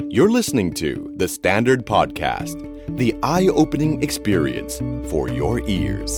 [0.00, 2.56] You're listening to The Standard Podcast,
[2.96, 4.80] the eye opening experience
[5.10, 6.12] for your ears.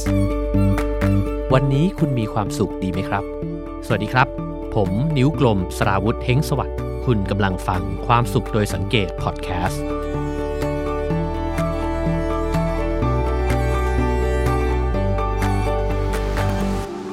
[1.52, 3.24] วันนี้คุณมีความสุขดีไหมครับ
[3.86, 4.28] สวัสดีครับ
[4.74, 9.84] ผมนิ้วกลมสราวุธเฮงสวัสดิ์ คุณกำลังฟังความสุขโดยสังเกตพอดแคสต์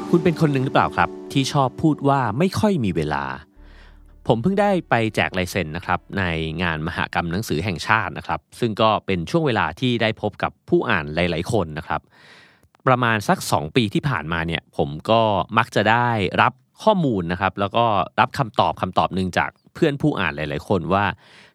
[0.09, 3.25] คุณเป็นคนหนึ่งหรือเปล่าครับ ที่ชอบพูดว่าไม่ค่อยมีเวลา
[4.27, 6.23] ผมเพิ่งได้ไปแจกลายเซ็นนะครับใน
[6.63, 12.01] งานมหกรรมหนังสือแห่งชาตินะครับ ซึ่งก็เป็นช่วงเวลาที่ได้พบกับผู้อ่านหลาย ๆ คนนะครับ
[12.87, 15.21] ประมาณสัก 2 ปีที่ผ่านมาเนี่ยผมก็
[15.57, 16.09] มักจะได้
[16.41, 17.85] รับข้อมูลนะครับ แล้วก็
[18.19, 21.05] รับคำตอบคำตอบหนึ่งจากเพื่อนผู้อ่านหลาย ๆ คนว่า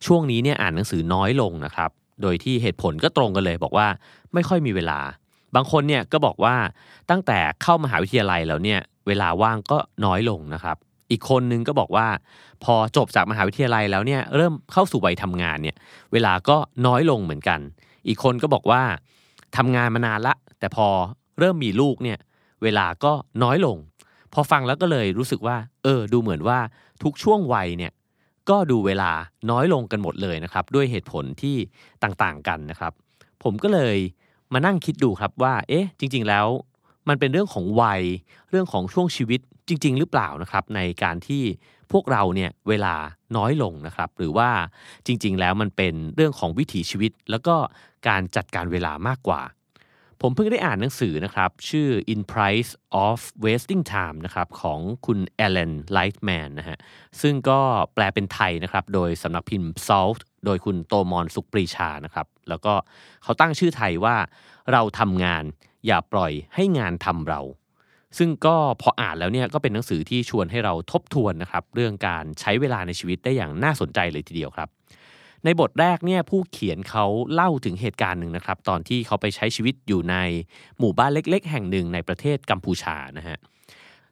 [0.07, 1.91] ช่วงนี้เนี่ยอ่านหนังสือน้อยลงนะครับ
[2.23, 3.89] โดยที่เหตุผลก็ตรงกันเลย บอกว่า
[4.35, 5.01] ไม่ค่อยมีเวลา
[5.55, 6.57] บางคนเนี่ยก็บอกว่า
[7.11, 10.77] ตั้งแต่เข้ามหาวิทยาลัยแล้วเนี่ยเวลาว่างก็น้อยลงนะครับ
[11.11, 12.07] อีกคนนึงก็บอกว่า
[12.65, 15.77] พอจบจากมหาวิทยาลัยแล้วเนี่ยเริ่มเข้าสู่วัยทำงานเนี่ย
[16.13, 16.57] เวลาก็
[16.87, 17.61] น้อยลงเหมือนกัน
[18.09, 18.83] อีกคนก็บอกว่า
[19.57, 20.89] ทำงานมานานละ แต่พอ
[21.39, 22.19] เริ่มมีลูกเนี่ย
[22.63, 23.77] เวลาก็น้อยลง
[24.33, 26.59] พอฟังแล้วก็เลยรู้สึกว่า เออ ดูเหมือนว่า
[27.03, 27.93] ทุกช่วงวัยเนี่ย
[28.51, 29.11] ก็ดูเวลา
[29.51, 31.57] น้อยลงกันหมดเลยนะครับ ด้วยเหตุผลที่
[32.03, 32.93] ต่างๆกันนะครับ
[33.43, 33.97] ผมก็เลย
[34.53, 36.47] มานั่งคิดดูครับว่า เอ๊ะ จริง ๆ แล้ว
[37.09, 38.03] มันเป็นเรื่องของวัย
[38.51, 41.43] เรื่องของช่วงชีวิต จริง ๆ หรือเปล่านะครับในการที่
[41.93, 42.95] พวกเราเนี่ยเวลา
[43.37, 44.51] น้อยลงนะครับ หรือว่า
[45.07, 47.57] จริง ๆ แล้วมันเป็นเรื่องของวิถีชีวิต แล้วก็
[48.09, 49.43] การจัดการเวลามากกว่า
[50.23, 52.71] ผมเพิ่งได้อ่านหนังสือนะครับ ชื่อ In Price
[53.07, 56.79] of Wasting Time นะครับของคุณเอเลนไลท์แมนนะฮะ
[57.21, 57.61] ซึ่งก็
[57.95, 62.75] แปลเป็นไทยนะครับ โดยสำนักพิมพ์ Salt โดยคุณโตมอนสุขปรีชานะครับ แล้วก็
[63.23, 64.17] เขาตั้งชื่อไทยว่า
[64.73, 65.45] เราทำงาน
[65.87, 67.41] อย่าปล่อยให้งานทำเรา
[68.19, 74.69] ซึ่งก็พออ่านแล้วเนี่ยก็เป็นหนังสือที่ชวนให้เราทบทวนนะครับเรื่องการใช้เวลาในชีวิตได้อย่างน่าสนใจเลยทีเดียวครับ
[75.45, 80.17] ในบทแรกเนี่ยผู้เขียนเขาเล่าถึงเหตุการณ์หนึ่งนะครับ ตอนที่เขาไปใช้ชีวิตอยู่ใน
[80.79, 83.39] หมู่บ้านเล็ก ๆ แห่งหนึ่งในประเทศกัมพูชานะฮะ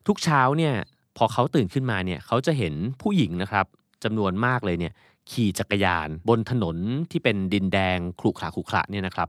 [0.07, 0.75] ทุกเช้าเนี่ย
[1.17, 3.67] พอเขาตื่นขึ้นมาเนี่ยเขาจะเห็นผู้หญิงนะครับ
[4.05, 4.93] จำนวนมากเลยเนี่ย
[5.31, 6.77] ขี่จักรยานบนถนน
[7.11, 9.29] ที่เป็นดินแดงขรุขระขรุขระเนี่ยนะครับ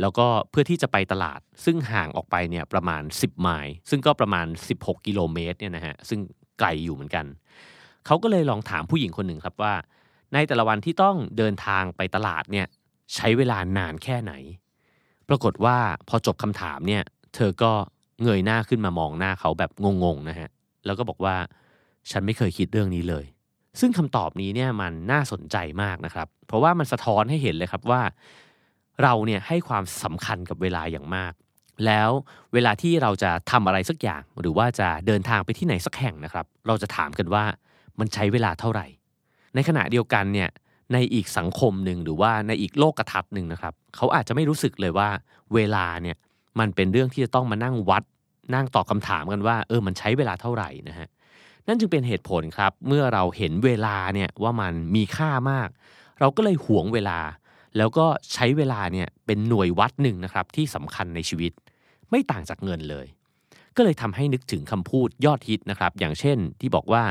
[0.00, 4.46] แล้วก็เพื่อที่จะไปตลาด ซึ่งห่างออกไปเนี่ยประมาณ 10 ไมล์ซึ่งก็ประมาณ
[4.76, 6.20] 16 กิโลเมตรเนี่ยนะฮะซึ่ง
[6.58, 7.26] ไกลอยู่เหมือนกัน
[8.06, 9.74] เขาก็เลยลองถามผู้หญิงคนหนึ่งครับว่า
[10.32, 12.66] ในแต่ละวันที่ต้องเดินทางไปตลาดเนี่ย
[13.14, 14.32] ใช้เวลานานแค่ไหน
[15.28, 15.76] ปรากฏว่า
[16.08, 17.02] พอจบคำถามเนี่ย
[17.34, 17.72] เธอก็
[18.22, 19.70] เงยหน้าขึ้นมามองหน้าเขาแบบ
[20.04, 20.48] งงๆนะฮะ
[20.86, 21.34] แล้วก็บอกว่า
[22.10, 23.24] ฉันไม่เคยคิดเรื่องนี้เลย
[23.80, 28.02] ซึ่งคำตอบนี้เนี่ยมันน่าสนใจมากนะครับ เพราะว่ามันสะท้อนให้เห็นเลยครับว่า
[29.02, 31.32] เราเนี่ยให้ความสำคัญกับเวลาอย่างมาก
[31.86, 32.10] แล้ว
[32.52, 37.44] เวลาที่เราจะทำอะไรสักอย่าง หรือว่าจะเดินทางไปที่ไหนสักแห่งนะครับ เราจะถามกันว่า
[37.98, 38.86] มันใช้เวลาเท่าไหร่
[39.54, 40.50] ในขณะเดียวกันเนี่ย
[40.92, 45.08] ในอีกสังคมหนึ่งหรือว่าในอีกโลกกระทัดหนึ่งนะครับ เขาอาจจะไม่รู้สึกเลยว่า
[45.54, 46.16] เวลาเนี่ย
[46.58, 48.02] มันเป็นเรื่องที่จะต้องมานั่งวัด
[48.54, 51.08] นั่งตอบคำถามกันว่าเออมันใช้เวลาเท่าไหร่นะฮะ
[51.66, 55.68] นั่นจึงเป็นเหตุผลครับ เมื่อเราเห็นเวลาเนี่ยว่ามันมีค่ามาก
[56.20, 57.18] เราก็เลยหวงเวลา
[57.76, 61.52] แล้วก็ใช้เวลาเนี่ยเป็นหน่วยวัดหนึ่งนะครับที่สำคัญในชีวิต
[62.10, 63.06] ไม่ต่างจากเงินเลย
[63.76, 67.02] ก็เลยทำให้นึกถึงคำพูดยอดฮิตนะครับ อย่างเช่นที่บอกว่า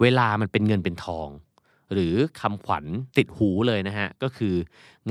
[0.00, 1.28] เวลามันเป็นเงินเป็นทอง
[1.92, 2.84] หรือคำขวัญ
[3.16, 4.54] ติดหูเลยนะฮะก็คือ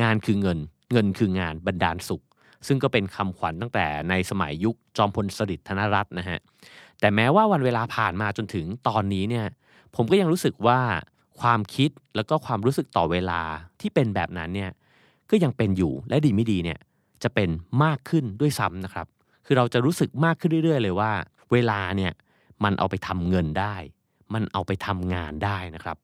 [0.02, 0.58] งานคือเงิน
[0.94, 2.24] เงินคืองานบรรดาลสุข
[2.68, 6.40] ซึ่งก็เป็นคำขวัญตั้งแต่ในสมัยยุคจอมพลสฤษดิ์ธนรัตน์นะฮะ
[7.00, 9.46] แต่แม้ว่าวันเวลาผ่านมาจนถึงตอนนี้เนี่ย
[9.96, 10.80] ผมก็ยังรู้สึกว่า
[11.42, 13.42] ความคิดแล้วก็ความรู้สึกต่อเวลา
[13.80, 14.72] ที่เป็นแบบนั้นเนี่ย
[15.32, 16.80] ก็ยังเป็นอยู่และดีไม่ดีเนี่ย
[17.24, 17.50] จะเป็น
[17.84, 19.08] มากขึ้นด้วยซ้ำนะครับ
[19.46, 21.12] คือเราจะรู้สึกมากขึ้นเรื่อยๆ เลยว่า
[21.52, 22.12] เวลาเนี่ย
[22.64, 23.76] มันเอาไปทำเงินได้
[24.34, 25.98] มันเอาไปทำงานได้นะครับ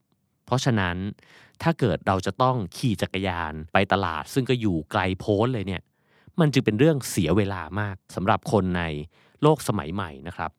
[0.45, 0.95] เพราะฉะนั้น
[1.63, 5.81] ถ้าเกิดเราจะต้องขี่จักรยานไปตลาด ซึ่งก็อยู่ไกลโพ้นเลยเนี่ย
[6.39, 8.83] มันจึงเป็นเรื่องเสียเวลามากสำหรับคนใน
[9.41, 10.51] โลกสมัยใหม่นะครับ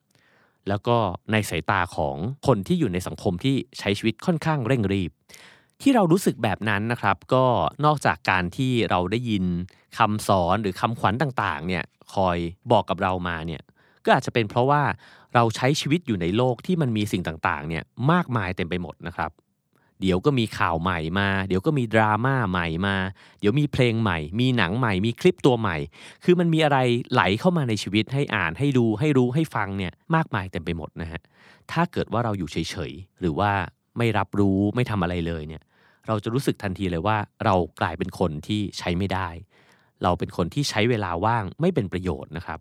[0.69, 0.97] แล้วก็
[1.33, 5.11] ในสายตาของคนที่อยู่ในสังคมที่ใช้ชีวิตค่อนข้างเร่งรีบ
[5.83, 7.45] ที่เรารู้สึกแบบนั้นนะครับ ก็
[7.85, 9.45] นอกจากการที่เราได้ยิน
[9.99, 11.85] คำสอนหรือคำขวัญต่างๆเนี่ย
[12.15, 12.39] คอย
[12.73, 13.63] บอกกับเรามาเนี่ย
[14.05, 14.83] ก็อาจจะเป็นเพราะว่า
[15.35, 19.31] เราใช้ชีวิตอยู่ในโลกที่มันมีสิ่งต่างๆเนี่ยมากมายเต็มไปหมดนะครับ
[20.01, 22.97] เดี๋ยวก็มีข่าวใหม่มา เดี๋ยวก็มีดราม่าใหม่มา
[23.41, 25.77] เดี๋ยวมีเพลงใหม่ มีหนังใหม่ มีคลิปตัวใหม่
[26.25, 26.79] คือมันมีอะไร
[27.13, 31.21] ไหลเข้ามาในชีวิตให้อ่านให้ดูให้รู้ให้ฟังเนี่ยมากมายเต็มไปหมดนะฮะ
[31.73, 33.53] ถ้าเกิดว่าเราอยู่เฉยๆหรือว่า
[33.99, 35.63] ไม่รับรู้ไม่ทำอะไรเลยเนี่ย
[36.09, 39.29] เราจะรู้สึกทันทีเลยว่าเรากลายเป็นคนที่ใช้ไม่ได้
[40.03, 42.59] เราเป็นคนที่ใช้เวลาว่างไม่เป็นประโยชน์นะครับ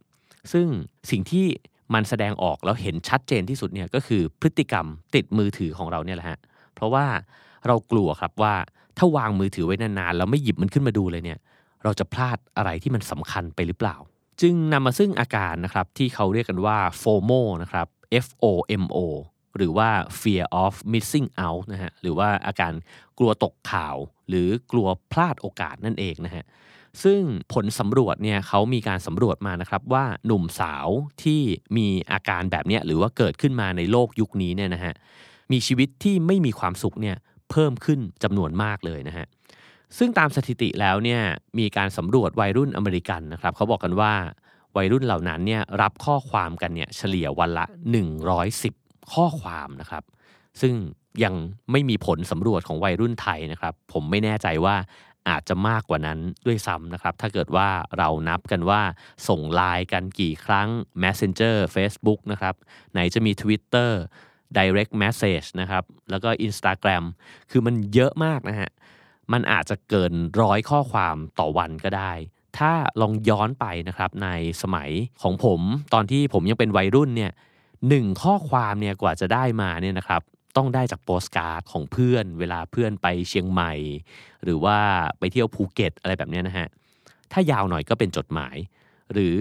[0.52, 0.68] ซึ่ง
[1.12, 1.46] สิ่งที่
[1.94, 4.86] มันแสดงออกแล้วเห็นชัดเจนที่สุดเนี่ยก็คือพฤติกรรม
[5.16, 6.40] ติดมือถือของเราเนี่ยแหละฮะ
[6.76, 7.06] เพราะว่า
[7.68, 8.56] เรากลัวครับว่า
[8.98, 11.40] ถ้าวางมือถือไว้นานๆแล้วไม่หยิบมันขึ้นมาดูเลยเนี่ย
[11.84, 13.96] เราจะพลาดอะไรที่มันสำคัญไปหรือเปล่า
[14.42, 17.88] จึงนำมาซึ่งอาการนะครับที่เขาเรียกกันว่า FOMO นะครับ
[18.26, 18.46] F O
[18.84, 18.98] M O
[19.58, 19.90] หรือว่า
[20.20, 22.74] fear of missing out นะฮะหรือว่าอาการ
[23.18, 23.96] กลัวตกข่าว
[24.30, 26.46] หรือกลัวพลาดโอกาสนั่นเองนะฮะ
[27.04, 27.22] ซึ่ง
[27.54, 30.88] ผลสำรวจเนี่ยเขามีการสำรวจมานะครับว่าหนุ่มสาว
[31.24, 31.42] ที่
[31.78, 34.94] มีอาการแบบนี้หรือว่าเกิดขึ้นมาในโลกยุคนี้เนี่ยนะฮะ
[35.52, 37.18] มีชีวิตที่ไม่มีความสุขเนี่ย
[37.52, 39.26] เพิ่มขึ้นจำนวนมากเลยนะฮะ
[39.98, 41.22] ซึ่งตามสถิติแล้วเนี่ย
[41.60, 44.14] มีการสำรวจวัยรุ่นอเมริกันนะครับเขาบอกกันว่า
[44.78, 47.66] วัยรุ่นเหล่านั้นเนี่ยรับข้อความกันเนี่ยเฉลี่ยวันละ
[48.28, 50.04] 110 ข้อความนะครับ
[50.62, 50.74] ซึ่ง
[51.24, 51.34] ยัง
[51.72, 54.76] ไม่มีผลสำรวจของวัยรุ่นไทยนะครับ ผมไม่แน่ใจว่า
[55.30, 58.82] อาจจะมากกว่านั้นด้วยซ้ำนะครับ ถ้าเกิดว่าเรานับกันว่า
[59.28, 60.70] ส่งไลน์กันกี่ครั้ง
[61.04, 62.56] Messenger Facebook นะครับ
[62.94, 63.92] ไหนจะมี Twitter
[64.58, 67.04] direct message นะครับ แล้วก็ Instagram
[67.52, 68.72] คือมันเยอะมากนะฮะ
[69.34, 72.14] มันอาจจะเกินร้อยข้อความต่อวันก็ได้
[72.58, 72.72] ถ้า
[73.02, 74.30] ลองย้อนไปนะครับใน
[74.62, 74.90] สมัย
[75.22, 75.62] ของผม
[75.94, 77.32] ตอนที่ผมยังเป็นวัยรุ่นเนี่ย
[77.90, 80.22] หนึ่งข้อความเนี่ยกว่าจะได้มาเนี่ยนะครับ
[80.58, 83.74] ต้องได้จากโปสการ์ดของเพื่อน เวลาเพื่อนไปเชียงใหม่
[84.44, 84.78] หรือว่า
[85.20, 86.68] ไปเที่ยวภูเก็ตอะไรแบบนี้นะฮะ
[87.32, 88.56] ถ้ายาวหน่อยก็เป็นจดหมาย
[89.14, 89.38] หรือ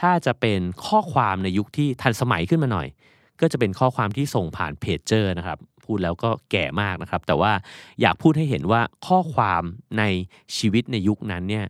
[0.00, 2.88] ถ้าจะเป็นข้อความในยุคที่ทันสมัยขึ้นมาหน่อย
[3.40, 7.52] ก็จะเป็นข้อความที่ส่งผ่านเพจเจอร์นะครับพูดแล้วก็แก่มากนะครับ แต่ว่า
[8.00, 9.62] อยากพูดให้เห็นว่าข้อความ
[9.98, 10.04] ใน
[10.56, 11.66] ชีวิตในยุคนั้นเนี่ย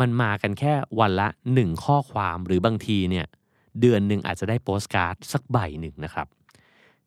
[0.00, 3.26] มันมากันแค่วันละหนึ่งข้อความหรือบางทีเนี่ย
[3.80, 6.26] เดือนหนึ่งอาจจะได้โปสการ์ดสักใบหนึ่งนะครับ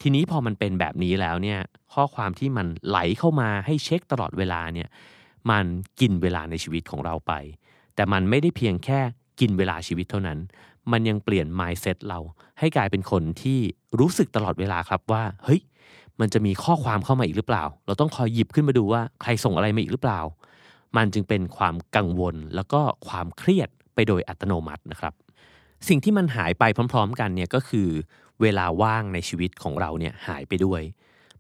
[0.02, 1.60] ทีนี้พอมันเป็นแบบนี้แล้วเนี่ย
[1.94, 4.90] ข้อความที่มันไหลเข้ามาให้เช็คตลอดเวลาเนี่ย
[5.50, 5.66] มัน
[6.00, 7.34] กินเวลาในชีวิตของเราไป
[7.96, 9.00] แต่มันไม่ได้เพียงแค่
[9.40, 10.40] กินเวลาชีวิตเท่านั้น
[10.92, 12.20] มันยังเปลี่ยน mindset เรา
[12.60, 13.60] ให้กลายเป็นคนที่
[14.00, 15.62] รู้สึกตลอดเวลาครับว่า เฮ้ย
[16.20, 20.22] มันจะมีข้อความเข้ามาอีกหรือเปล่า เราต้องคอยหยิบขึ้นมาดูว่าใครส่งอะไรมาอีกหรือเปล่า
[20.98, 25.14] มันจึงเป็นความกังวลแล้วก็ความเครียดไปโดยอัตโนมัตินะครับ
[25.88, 26.64] สิ่งที่มันหายไป
[26.94, 27.90] พร้อม ๆ กันเนี่ยก็คือ
[28.42, 30.82] เวลาว่างในชีวิตของเราเนี่ยหายไปด้วย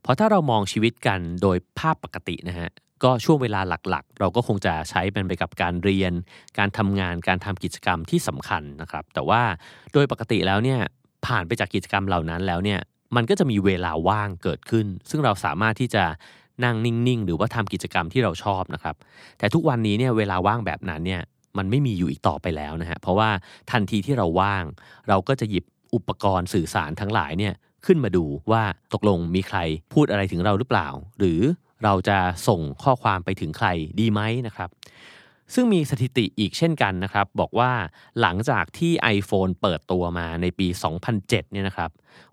[0.01, 2.69] เพราะถ้าเรามองชีวิตกันโดยภาพปกตินะฮะ
[3.03, 6.13] ก็ช่วงเวลาหลักๆ เราก็คงจะใช้มันไปกับการเรียน
[6.57, 9.41] การทำงานการทำกิจกรรมที่สำคัญนะครับ แต่ว่า
[9.93, 10.79] โดยปกติแล้วเนี่ย
[11.25, 12.79] ผ่านไปจากกิจกรรมเหล่านั้นแล้วเนี่ย
[13.15, 16.03] มันก็จะมีเวลาว่างเกิดขึ้น ซึ่งเราสามารถที่จะ
[16.63, 18.95] นั่งนิ่งๆ หรือว่าทำกิจกรรมที่เราชอบนะครับ
[19.39, 21.21] แต่ทุกวันนี้เนี่ยเวลาว่างแบบนั้นเนี่ย
[21.57, 23.29] มันไม่มีอยู่อีกต่อไปแล้วนะฮะเพราะว่า
[23.71, 24.63] ทันทีที่เราว่าง
[25.09, 25.65] เราก็จะหยิบ
[25.95, 27.53] อุปกรณ์สื่อสารทั้งหลายเนี่ย
[27.85, 28.63] ขึ้นมาดูว่า
[28.93, 29.59] ตกลงมีใคร
[29.93, 30.87] พูดอะไรถึงเราหรือเปล่า
[31.19, 31.41] หรือ
[31.83, 32.17] เราจะ
[32.47, 33.67] ส่งข้อความไปถึงใคร
[33.99, 34.69] ดีไหมนะครับ
[35.53, 37.71] ซึ่งมีสถิติอีกเช่นกันนะครับ บอกว่า
[38.21, 40.67] หลังจากที่ iPhone เปิดตัวมาในปี
[41.09, 41.89] 2007 เนี่ยนะครับ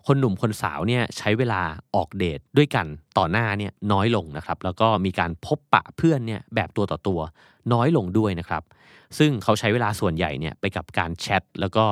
[0.07, 1.61] คนหนุ่มคนสาวเนี่ยใช้เวลา
[1.95, 2.85] ออกเดทด้วยกัน
[3.17, 7.19] ต่อหน้าเนี่ยน้อยลงนะครับ แล้วก็มีการพบปะเพื่อนเนี่ยแบบตัวต่อตัว
[7.73, 8.63] น้อยลงด้วยนะครับ
[9.17, 11.83] ซึ่งเขาใช้เวลาส่วนใหญ่เนี่ยไปกับการแชทแล้วก็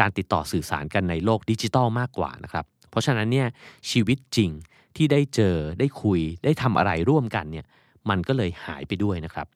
[0.00, 3.48] การติดต่อสื่อสารกันในโลกดิจิตอลมากกว่านะครับ เพราะฉะนั้นเนี่ย
[3.90, 4.50] ชีวิตจริง
[4.96, 7.66] ที่ได้เจอได้คุยได้ทำอะไรร่วมกันเนี่ย
[8.10, 9.46] มันก็เลยหายไปด้วยนะครับ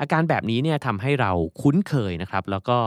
[0.00, 2.78] อาการแบบนี้เนี่ยทำให้เราคุ้นเคยนะครับ แล้วก็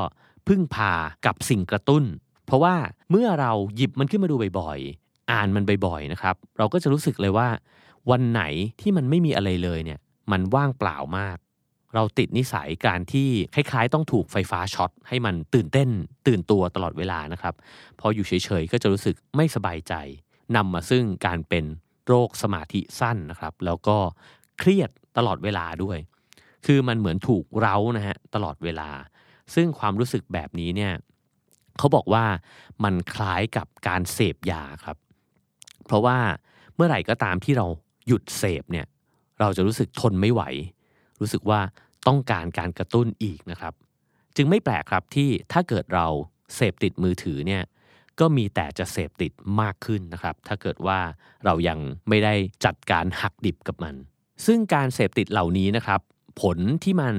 [0.47, 0.93] พึ่งพา
[1.25, 2.03] กับสิ่งกระตุ้น
[2.45, 2.75] เพราะว่า
[3.11, 7.47] เมื่อเราหยิบมันขึ้นมาดูบ่อยๆ อ่านมันบ่อยๆนะครับ เราก็จะรู้สึกเลยว่า
[8.11, 8.43] วันไหน
[8.81, 9.99] ที่มันไม่มีอะไรเลยเนี่ย
[10.31, 11.37] มันว่างเปล่ามาก
[11.95, 15.89] เราติดนิสัยการที่คล้ายๆ ต้องถูกไฟฟ้าช็อตให้มันตื่นเต้น
[16.27, 17.53] ตื่นตัวตลอดเวลานะครับ
[17.99, 19.93] พออยู่เฉยๆก็จะรู้สึกไม่สบายใจ
[20.55, 21.65] นำมาซึ่งการเป็น
[22.07, 23.97] โรคสมาธิสั้นนะครับ แล้วก็
[24.59, 25.97] เครียดตลอดเวลาด้วย
[26.65, 28.89] คือมันเหมือนถูกเร้านะฮะตลอดเวลา
[29.55, 30.93] ซึ่งความรู้สึกแบบนี้เนี่ย
[31.77, 32.25] เขาบอกว่า
[32.83, 34.97] มันคล้ายกับการเสพยาครับ
[35.85, 36.17] เพราะว่า
[36.75, 37.67] เมื่อไหร่ก็ตามที่เรา
[38.07, 38.85] หยุดเสพเนี่ย
[39.39, 40.41] เราจะรู้สึกทนไม่ไหว
[41.23, 41.61] รู้สึกว่า
[42.07, 43.73] ต้องการการกระตุ้นอีกนะครับ
[44.35, 46.07] จึงไม่แปลกครับที่ถ้าเกิดเรา
[46.55, 47.63] เสพติดมือถือเนี่ย
[48.19, 50.99] ก็มีแต่จะเสพติดมากขึ้นนะครับ ถ้าเกิดว่า
[51.45, 52.33] เรายังไม่ได้
[52.65, 53.95] จัดการหักดิบกับมัน
[54.45, 56.01] ซึ่งการเสพติดเหล่านี้นะครับ
[56.41, 57.15] ผลที่มัน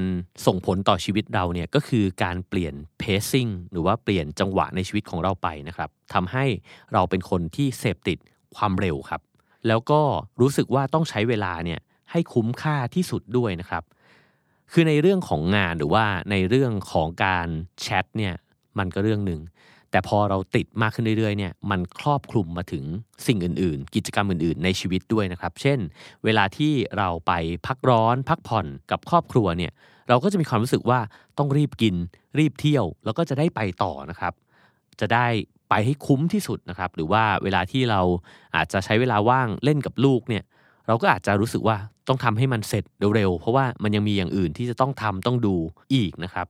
[0.47, 6.45] ส่งผลต่อชีวิตเราเนี่ยก็คือการเปลี่ยน pacing หรือว่าเปลี่ยนจังหวะในชีวิตของเราไปนะครับทำให้
[6.93, 8.19] เราเป็นคนที่เสพติด
[8.57, 9.21] ความเร็วครับ
[9.69, 10.01] แล้วก็
[10.41, 11.81] รู้สึกว่าต้องใช้เวลาเนี่ย
[12.11, 13.83] ให้คุ้มค่าที่สุดด้วยนะครับ
[14.77, 17.49] คือในเรื่องของงานหรือว่าในเรื่องของการ
[17.81, 18.35] แชทเนี่ย
[18.79, 19.41] มันก็เรื่องหนึ่ง
[19.91, 22.85] แต่พอเราติดมากขึ้นเรื่อยๆเนี่ยมันครอบคลุมมาถึง
[23.27, 25.79] สิ่งอื่นๆ กิจกรรมอื่นๆ ในชีวิตด้วยนะครับ เช่น
[26.25, 27.33] เวลาที่เราไป
[27.67, 29.73] พักร้อน พักผ่อนกับครอบครัวเนี่ย
[30.09, 31.01] เราก็จะมีความรู้สึกว่า
[31.39, 31.95] ต้องรีบกิน
[32.39, 34.33] รีบเที่ยว แล้วก็จะได้ไปต่อนะครับ
[35.01, 35.27] จะได้
[35.69, 38.01] ไปให้คุ้มที่สุดนะครับ หรือว่าเวลาที่เรา
[38.57, 40.45] อาจจะใช้เวลาว่างเล่นกับลูกเนี่ย
[40.87, 41.77] เราก็อาจจะรู้สึกว่า
[42.09, 42.85] ต้องทำให้มันเสร็จ
[43.17, 45.55] เร็วๆเพราะว่ามันยังมีอย่างอื่นที่จะต้องทำต้องดู
[45.95, 46.47] อีกนะครับ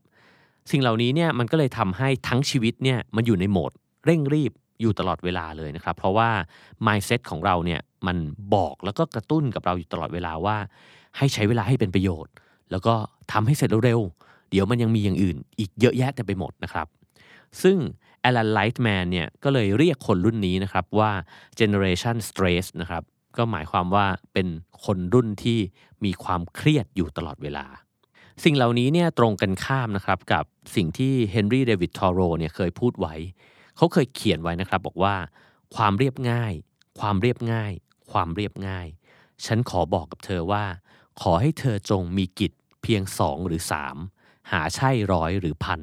[0.71, 3.73] สิ่งเหล่านี้เนี่ยมันก็เลยทำให้ทั้งชีวิตเนี่ยมันอยู่ในโหมด
[4.05, 6.29] เร่งรีบอยู่ตลอดเวลาเลยนะครับ เพราะว่า
[6.87, 8.17] mindset ของเราเนี่ยมัน
[8.55, 10.57] บอกแล้วก็กระตุ้นกับเราอยู่ตลอดเวลาว่า
[11.17, 12.33] ให้ใช้เวลาให้เป็นประโยชน์
[12.71, 12.95] แล้วก็
[13.33, 16.87] ทำให้เสร็จเร็วๆเดี๋ยวมันยังมีอย่างอื่น อีกเยอะแยะเต็มไปหมดนะครับ
[17.63, 17.77] ซึ่ง
[18.21, 21.11] แอลันไลท์แมนเนี่ยก็เลยเรียกคนรุ่นนี้นะครับว่า
[21.59, 23.03] generation stress นะครับ
[23.37, 24.47] ก็หมายความว่าเป็น
[24.85, 25.59] คนรุ่นที่
[26.05, 27.67] มีความเครียดอยู่ตลอดเวลา
[28.45, 30.45] สิ่งเหล่านี้เนี่ยตรงกันข้ามนะครับกับ
[30.77, 33.15] สิ่งที่เฮนรี่เดวิดทอโรเนี่ยเคยพูดไว้
[33.77, 35.15] เขาเคยเขียนไว้นะครับบอกว่า
[35.77, 36.53] ความเรียบง่าย
[37.01, 37.73] ความเรียบง่าย
[38.11, 38.87] ความเรียบง่าย
[39.47, 40.65] ฉันขอบอกกับเธอว่า
[41.21, 43.97] ขอให้เธอจงมีกิจเพียงสองหรือสาม
[44.53, 45.81] หาใช่ร้อยหรือพัน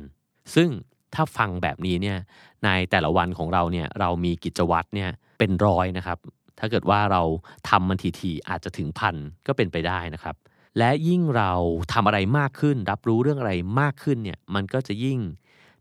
[0.56, 0.70] ซึ่ง
[1.14, 2.18] ถ้าฟังแบบนี้เนี่ย
[2.64, 6.18] ในแต่ละวันของเราเนี่ยเรามีกิจวัตรเนี่ยเป็นร้อยนะครับ
[6.60, 7.22] ถ้าเกิดว่าเรา
[7.70, 9.16] ทำมันทีๆอาจจะถึงพัน
[9.48, 10.36] ก็เป็นไปได้นะครับ
[10.78, 11.52] และยิ่งเรา
[11.94, 15.20] ทำอะไรมากขึ้น รับรู้เรื่องอะไรมากขึ้นเนี่ยมันก็จะยิ่ง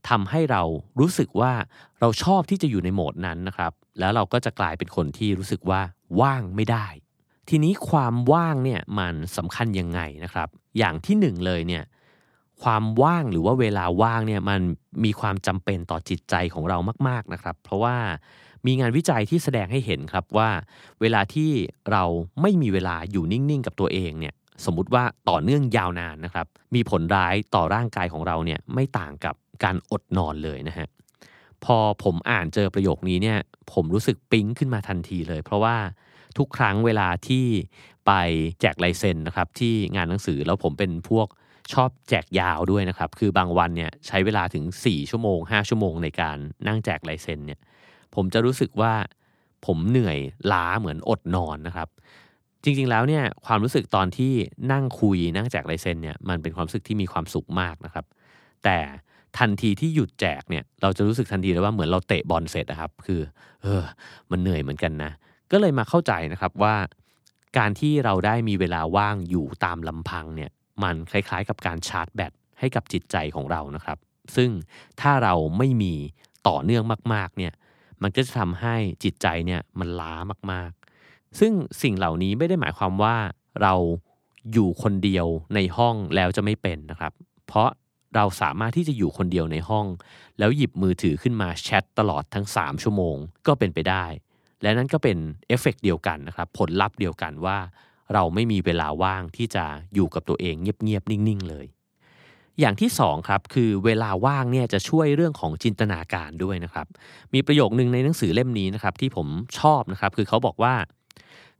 [0.09, 0.62] ทำให้เรา
[1.00, 1.53] รู้สึกว่า
[2.00, 5.81] เราชอบที่จะอยู่ในโหมดนั้นนะครับ แล้วเราก็จะกลายเป็นคนที่รู้สึกว่า
[6.21, 6.87] ว่างไม่ได้
[7.49, 10.49] ทีนี้ความว่างเนี่ยมันสำคัญยังไงนะครับ
[10.79, 11.85] อย่างที่หนึ่งเลยเนี่ย
[12.62, 14.61] ความว่างหรือว่าเวลาว่างเนี่ยมัน
[15.05, 17.97] มีความจำเป็นต่อจิตใจของเรามาก ๆนะครับ เพราะว่า
[18.67, 20.50] มีงานวิจัยที่แสดงให้เห็นครับว่า
[21.00, 21.50] เวลาที่
[21.90, 22.05] เรา
[22.43, 30.88] ไม่มีเวลาอยู่นิ่ง ๆ กับตัวเองเนี่ยสมมุติว่าต่อเนื่องยาวนานนะครับ มีผลร้ายต่อร่างกายของเราเนี่ยไม่ต่างกับการอดนอนเลยนะฮะ
[31.64, 33.38] พอผมอ่านเจอประโยคนี้เนี่ย
[33.73, 35.76] ผมรู้สึกปิ๊งขึ้นมาทันทีเลย เพราะว่า
[36.38, 37.45] ทุกครั้งเวลาที่
[38.07, 38.12] ไป
[38.61, 41.29] แจกลายเซ็นนะครับที่งานหนังสือแล้วผมเป็นพวก
[41.73, 46.37] ชอบแจกยาวด้วยนะครับ คือบางวันเนี่ยใช้เวลาถึง 4 ชั่วโมง 5 ชั่วโมงในการ
[46.67, 47.61] นั่งแจกลายเซ็นเนี่ย
[48.14, 48.93] ผมจะรู้สึกว่า
[49.67, 50.19] ผมเหนื่อย
[50.52, 51.88] ล้าเหมือนอดนอนนะครับ
[52.64, 54.33] จริงๆแล้วเนี่ยความรู้สึกตอนที่
[54.73, 58.05] นั่งคุยนั่งแจกลายเซ็นเนี่ยมันเป็นความรู้สึกที่มีความสุขมากนะครับ
[58.64, 58.79] แต่
[59.38, 63.21] ทันทีที่หยุดแจกเนี่ยเราจะรู้สึกทันทีเลยว่าเหมือนเราเตะบอลเสร็จนะครับ คือ
[63.62, 63.83] เออ
[64.31, 65.12] มันเหนื่อยเหมือนกันนะ
[65.52, 66.76] ก็เลยมาเข้าใจนะครับว่า
[67.59, 70.50] การที่เราได้มีเวลาว่างอยู่ตามลำพังเนี่ย
[70.83, 73.99] มันคล้ายๆ กับการชาร์จแบตให้กับจิตใจของเรานะครับ
[74.37, 74.50] ซึ่ง
[75.00, 75.95] ถ้าเราไม่มี
[76.49, 77.52] ต่อเนื่องมากๆเนี่ย
[78.02, 80.14] มันก็จะทำให้จิตใจเนี่ยมันล้า
[80.52, 81.52] มากๆ ซึ่ง
[81.83, 83.16] สิ่งเหล่านี้ไม่ได้หมายความว่า
[83.62, 83.75] เรา
[84.52, 87.12] อยู่คนเดียวในห้องแล้วจะไม่เป็นนะครับ
[87.47, 87.69] เพราะ
[88.16, 89.87] เราสามารถที่จะอยู่คนเดียวในห้อง
[90.38, 93.16] แล้วหยิบมือถือขึ้นมาแชทตลอดทั้ง 3 ชั่วโมง
[93.47, 94.04] ก็เป็นไปได้
[94.62, 97.59] และนั่นก็เป็นเอฟเฟกเดียวกันนะครับ ผลลัพธ์เดียวกันว่า
[98.14, 99.64] เราไม่มีเวลาว่างที่จะ
[99.95, 101.66] อยู่กับตัวเองเงียบๆนิ่ง ๆ เลย
[102.61, 106.87] อย่างที่สองครับคือเวลาว่างเนี่ยจะช่วยเรื่องของจินตนาการด้วยนะครับ
[107.35, 109.26] มีประโยคนึงในหนังสือเล่มนี้นะครับที่ผม
[109.59, 110.75] ชอบนะครับคือเขาบอกว่า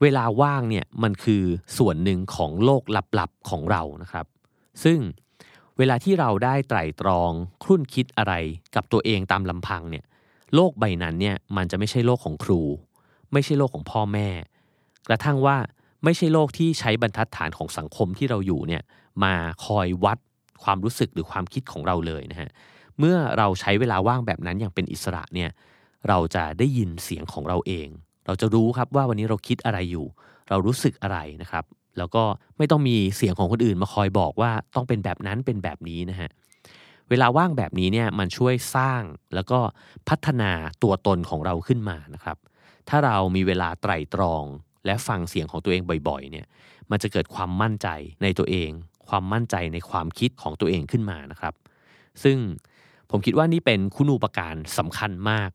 [0.03, 1.43] เวลาว่างเนี่ยมันคือ
[1.79, 2.83] ส่วนหนึ่งของโลก
[3.19, 4.27] ลับๆของเรานะครับ
[4.85, 4.99] ซึ่ง
[5.79, 7.31] เวลาที่เราได้ไตร่ตรอง
[7.63, 8.35] ครุ่นคิดอะไร
[8.75, 10.05] กับตัวเองตามลำพังเนี่ย
[10.55, 12.63] โลกใบนั้นเนี่ยมันจะไม่ใช่โลกของครู
[13.33, 14.29] ไม่ใช่โลกของพ่อแม่
[15.09, 15.57] กระทั่งว่า
[16.05, 18.83] ไม่ใช่โลกที่ใช้บรรทัดฐานของสังคมที่เราอยู่เนี่ย
[19.25, 20.19] มาคอยวัด
[20.63, 22.51] ความรู้สึกหรือความคิดของเราเลยนะฮะ
[22.99, 25.51] เมื่อเราใช้เวลาว่างแบบนั้นอย่างเป็นอิสระเนี่ย
[26.09, 27.89] เราจะได้ยินเสียงของเราเอง
[28.27, 30.07] เราจะรู้ครับว่าวันนี้เราคิดอะไรอยู่
[30.49, 31.65] เรารู้สึกอะไรนะครับ
[31.99, 32.23] แล้วก็
[32.59, 36.31] ไม่ต้องมีเสียงของคนอื่นมาคอยบอกว่าต้องเป็นแบบนั้นเป็นแบบนี้นะฮะ
[37.11, 39.03] เวลาว่างแบบนี้เนี่ยมันช่วยสร้าง
[39.35, 39.59] แล้วก็
[40.09, 40.51] พัฒนา
[40.83, 42.37] ตัวตนของเราขึ้นมานะครับ
[42.89, 44.45] ถ้าเรามีเวลาไตร่ตรอง
[44.87, 46.47] และฟังเสียงของตัวเองบ่อยๆเนี่ย
[46.91, 47.89] มันจะเกิดความมั่นใจ
[48.23, 48.71] ในตัวเอง
[49.11, 51.55] ความมั่นใจในความคิดของตัวเองขึ้นมานะครับ
[52.23, 52.39] ซึ่ง
[53.11, 55.51] ผมคิดว่านี่เป็นคุณูปการสำคัญมาก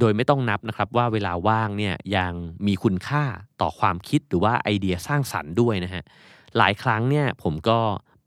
[0.00, 2.32] โดยไม่ต้องนับนะครับว่าเวลาว่างเนี่ยยัง
[2.66, 3.24] มีคุณค่า
[3.60, 6.04] ต่อความคิดหรือว่าไอเดียสร้างสรรค์ด้วยนะฮะ
[6.58, 7.78] หลายครั้งเนี่ยผมก็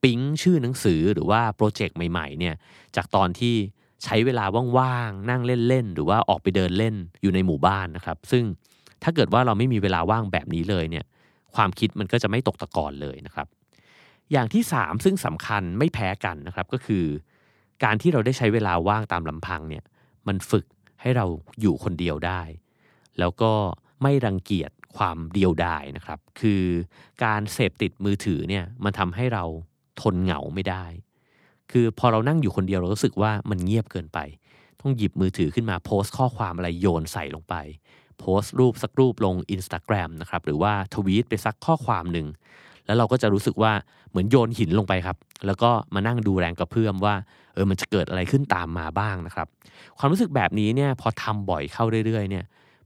[0.04, 2.56] ปิ๊งชื่อหนังสือหรือว่าโปรเจกต์ใหม่ๆเนี่ย
[2.96, 3.56] จากตอนที่
[4.04, 4.46] ใช้เวลา
[4.78, 8.44] ว่างๆ นั่งเล่น ๆ หรือว่าออกไปเดินเล่นอยู่ในหมู่บ้านนะครับ ซึ่ง
[9.04, 11.06] ถ้าเกิดว่าเราไม่มีเวลาว่างแบบนี้เลยเนี่ย
[11.56, 13.48] ความคิดมันก็จะไม่ตกตะกอนเลยนะครับ
[14.32, 17.06] อย่างที่ 3 ซึ่งสำคัญไม่แพ้กันนะครับก็คือ
[17.84, 19.84] การที่เราได้ใช้เวลาว่างตามลำพังเนี่ย
[20.28, 20.66] มันฝึก
[21.02, 21.26] ให้เรา
[21.62, 22.42] อยู่คนเดียวได้
[23.20, 23.52] แล้วก็
[24.02, 26.64] ไม่รังเกียจความเดียวดายนะครับ คือ
[27.24, 29.44] การเสพติดมือถือเนี่ยมันทำให้เรา
[30.02, 30.86] ทนเหงาไม่ได้
[31.72, 34.20] คือพอเรานั่งอยู่คนเดียวเรารู้สึกว่ามันเงียบเกินไป
[34.82, 37.56] ต้องหยิบมือถือขึ้นมาโพสต์ข้อความอะไรโยนใส่ลงไป
[38.20, 42.28] โพสต์รูปสักรูปลง Instagram นะครับหรือว่าทวีตไปสักข้อความหนึ่ง
[42.88, 43.72] แล้วเราก็จะรู้สึกว่า
[44.10, 47.16] เหมือนโยนหินลงไปครับ แล้วก็มานั่งดูแรงกระเพื่อมว่า
[47.54, 49.48] เออมันจะเกิดอะไรขึ้นตามมาบ้างนะครับ
[49.98, 52.46] ความรู้สึกแบบนี้เนี่ยพอทำบ่อยเข้าเรื่อยๆเนี่ย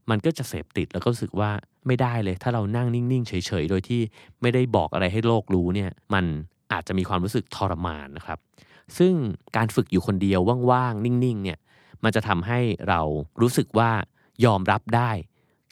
[0.09, 1.51] มันก็จะเสพติดแล้วก็รู้สึกว่า
[1.87, 4.01] ไม่ได้เลย ถ้าเรานั่งนิ่งๆเฉยๆ โดยที่
[4.41, 6.25] ไม่ได้บอกอะไรให้โลกรู้เนี่ยมัน
[6.71, 8.39] อาจจะมีความรู้สึกทรมานนะครับ
[8.97, 9.13] ซึ่ง
[9.55, 10.39] การฝึกอยู่คนเดียว
[10.71, 11.57] ว่างๆ นิ่งๆเนี่ย
[12.03, 13.01] มันจะทำให้เรา
[13.41, 13.91] รู้สึกว่า
[14.45, 15.11] ยอมรับได้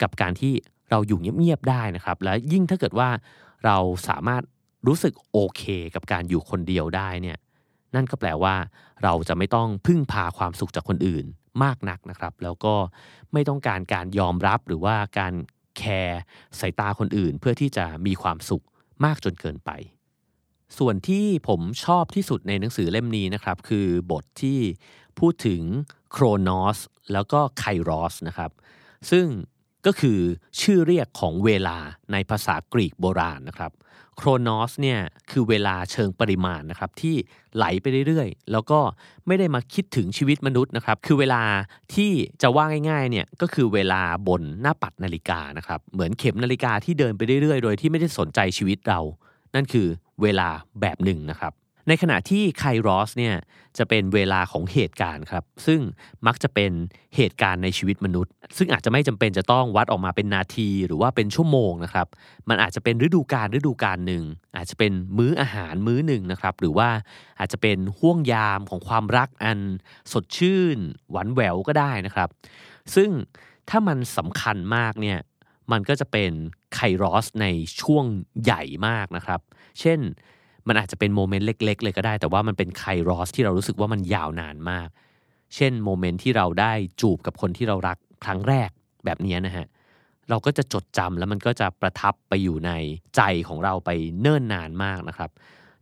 [0.02, 0.52] กับการที่
[0.90, 3.08] เราอยู่เงียบๆได้นะครับ และยิ่งถ้าเกิดว่า
[3.64, 3.76] เรา
[4.08, 4.42] สามารถ
[4.86, 5.62] รู้สึกโอเค
[5.94, 7.38] กับการอยู่คนเดียวได้เนี่ย
[7.94, 8.54] นั่นก็แปลว่า
[9.02, 11.24] เราจะไม่ต้องพึ่งพาความสุขจากคนอื่น
[11.62, 12.74] มากนักนะครับ แล้วก็
[13.32, 15.34] ไม่ต้องการการยอมรับหรือว่าการ
[15.78, 16.20] care
[16.60, 18.64] สายตาคนอื่น เพื่อที่จะมีความสุข
[19.04, 19.70] มากจนเกินไป
[20.78, 24.58] ส่วนที่ผมชอบที่สุดในหนังสือเล่มนี้นะครับ คือบทที่
[25.18, 25.62] พูดถึง
[26.12, 26.78] โครนอส
[27.12, 28.50] แล้วก็ไครอสนะครับ
[29.10, 29.26] ซึ่ง
[29.86, 30.18] ก็คือ
[30.60, 31.78] ชื่อเรียกของเวลา
[32.12, 33.72] ในภาษากรีกโบราณนะครับ
[34.16, 37.16] โครนอสเนี่ยคือเวลาเชิงปริมาณนะครับที่
[37.56, 38.80] ไหลไปเรื่อยๆ แล้วก็
[39.26, 41.42] ไม่ได้มาคิดถึงชีวิตมนุษย์นะครับคือเวลา
[41.94, 42.10] ที่
[42.42, 49.00] จะว่าง่ายๆเนี่ยก็คือเวลาบนหน้าปัดนาฬิกานะครับเหมือนเข็มนาฬิกาที่เดินไปเรื่อยๆ โดยที่ไม่ได้สนใจชีวิตเรา
[49.54, 49.86] นั่นคือ
[50.22, 50.48] เวลา
[50.80, 51.52] แบบหนึ่งนะครับ
[51.88, 53.34] ในขณะที่ไครอสเนี่ย
[53.78, 55.80] จะเป็นเวลาของเหตุการณ์ครับ ซึ่ง
[56.26, 56.72] มักจะเป็น
[57.16, 62.06] เหตุการณ์ในชีวิตมนุษย์ ซึ่งอาจจะไม่จำเป็นจะต้องวัดออกมาเป็นนาทีหรือว่าเป็นชั่วโมงนะครับ
[62.48, 64.24] มันอาจจะเป็นฤดูกาลฤดูกาลหนึ่ง
[64.56, 66.88] อาจจะเป็นมื้ออาหารมื้อหนึ่งนะครับ หรือว่า
[67.38, 69.58] อาจจะเป็นห้วงยามของความรักอัน
[70.12, 70.78] สดชื่น
[71.10, 72.28] หวานแหววก็ได้นะครับ
[72.94, 73.10] ซึ่ง
[73.68, 75.18] ถ้ามันสำคัญมากเนี่ย
[75.72, 76.32] มันก็จะเป็น
[76.74, 77.46] ไครอสใน
[77.80, 78.04] ช่วง
[78.42, 79.40] ใหญ่มากนะครับ
[79.80, 80.00] เช่น
[80.68, 84.88] มันอาจจะเป็น moment เล็ก ๆ เลยก็ได้ แต่ว่ามันเป็นไครอสที่เรารู้สึกว่ามันยาวนานมาก
[85.54, 88.70] เช่น moment ที่เราได้จูบกับคนที่เรารักครั้งแรก
[89.04, 89.66] แบบนี้นะฮะ
[90.30, 92.70] เราก็จะจดจำแล้วมันก็จะประทับไปอยู่ใน
[93.16, 93.90] ใจของเราไป
[94.20, 95.30] เนิ่นนานมากนะครับ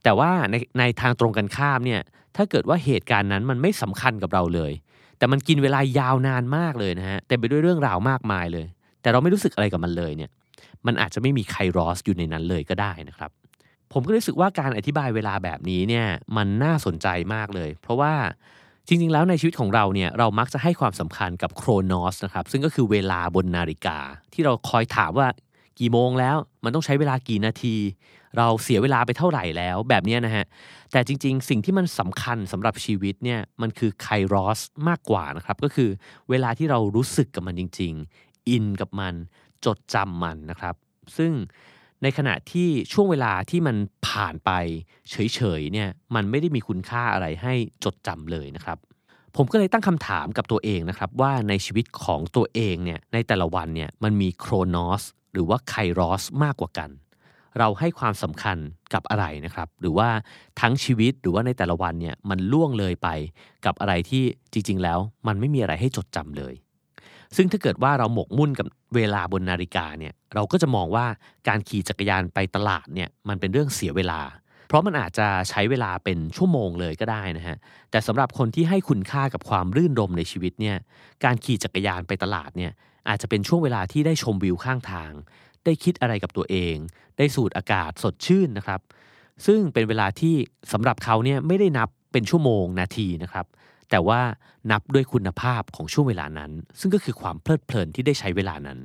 [0.05, 2.01] แต่ว่าในในทางตรงกันข้ามเนี่ย
[2.37, 4.73] ถ้าเกิดว่าเหตุการณ์นั้นมันไม่สำคัญกับเราเลย
[5.19, 8.67] แต่มันกินเวลายาวนานมากเลยนะฮะเต็มไปด้วยเรื่องราวมากมายเลย
[9.03, 10.31] แต่เราไม่รู้สึกอะไรกับมันเลยเนี่ย
[10.87, 13.31] มันอาจจะไม่มีไครอสอยู่ในนั้นเลยก็ได้นะครับ
[13.93, 18.15] ผมก็รู้สึกว่าการอธิบายเวลาแบบนี้เนี่ยมันน่าสนใจมากเลย เพราะว่า
[18.87, 23.99] จริง ๆ แล้วในชีวิตของเราเนี่ยเรามักจะให้ความสำคัญกับโครนอสนะครับซึ่งก็คือเวลาบนนาฬิกา
[24.33, 25.29] ที่เราคอยถามว่า
[25.81, 27.77] กี่โมงแล้ว มันต้องใช้เวลากี่นาที
[28.37, 30.45] เราเสียเวลาไปเท่าไหร่แล้วแบบนี้นะฮะ
[30.93, 35.91] แต่จริง ๆ สิ่งที่มันสำคัญสำหรับชีวิตเนี่ยมันคือไครอสมากกว่านะครับก็คือ
[36.31, 39.15] เวลาที่เรารู้สึกกับมันจริง ๆ อินกับมัน
[39.65, 40.75] จดจำมันนะครับ
[41.17, 41.33] ซึ่ง
[42.03, 44.51] ในขณะที่ช่วงเวลาที่มันผ่านไป
[45.11, 48.79] เฉยๆเนี่ยมันไม่ได้มีคุณค่าอะไรให้จดจำเลยนะครับ
[49.37, 56.91] ผมก็เลยตั้งคำถามกับตัวเองนะครับว่าในชีวิตของตัวเองเนี่ยในแต่ละวันเนี่ยมันมีโครนอสหรือว่าไครอสมากกว่ากัน
[57.59, 58.57] เราให้ความสำคัญ
[58.95, 60.09] กับอะไรนะครับ หรือว่า
[60.61, 63.09] ทั้งชีวิตหรือว่าในแต่ละวันเนี่ยมันล่วงเลยไป
[63.67, 66.55] กับอะไรที่จริง ๆ แล้ว มันไม่มีอะไรให้จดจำเลย
[67.37, 71.07] ซึ่งถ้าเกิดว่าเราหมกมุ่นกับเวลาบนนาฬิกาเนี่ยเราก็จะมองว่า
[71.49, 74.21] การขี่จักรยานไปตลาดเนี่ยมันเป็นเรื่องเสียเวลา
[74.69, 77.57] เพราะมันอาจจะใช้เวลาเป็นชั่วโมงเลยก็ได้นะฮะ
[77.91, 80.77] แต่สำหรับคนที่ให้คุณค่ากับความรื่นรมในชีวิตเนี่ย
[81.25, 82.73] การขี่จักรยานไปตลาดเนี่ย
[83.09, 85.13] อาจจะเป็นช่วงเวลาที่ได้ชมวิวข้างทาง
[85.65, 86.77] ได้คิดอะไรกับตัวเอง
[87.19, 88.81] ได้สูดอากาศสดชื่นนะครับ
[89.47, 90.35] ซึ่งเป็นเวลาที่
[90.73, 93.47] สำหรับเขาเนี่ยไม่ได้นับเป็นชั่วโมงนาทีนะครับ
[93.91, 94.21] แต่ว่า
[94.71, 98.79] นับด้วยคุณภาพของช่วงเวลานั้น ซึ่งก็คือความเพลิดเพลินที่ได้ใช้เวลานั้น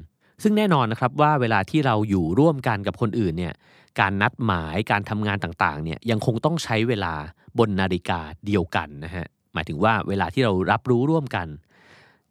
[0.44, 3.54] ซึ่งแน่นอนนะครับว่าเวลาที่เราอยู่ร่วมกันกับคนอื่นเนี่ย
[4.00, 7.13] การนัดหมายการทำงานต่างๆเนี่ยยังคงต้องใช้เวลา
[7.60, 11.48] บนนาฬิกาเดียวกันนะฮะหมายถึงว่าเวลาที่เรารับรู้ร่วมกัน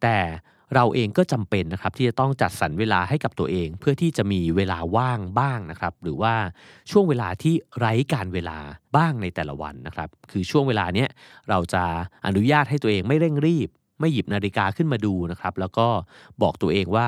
[0.01, 0.17] แต่
[0.75, 6.33] เราเองก็จำเป็นนะครับที่จะต้องจัดสรรเวลาให้กับตัวเอง เพื่อที่จะมีเวลาว่างบ้างนะครับ หรือว่า
[6.91, 8.57] ช่วงเวลาที่ไร้การเวลา
[8.95, 11.09] บ้างในแต่ละวันนะครับ คือช่วงเวลาเนี้ย
[11.49, 11.83] เราจะ
[12.27, 15.87] อนุญาตให้ตัวเองไม่เร่งรีบ ไม่หยิบนาฬิกาขึ้นมาดูนะครับ แล้วก็
[16.41, 17.07] บอกตัวเองว่า